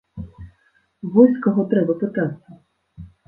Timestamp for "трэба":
1.73-1.97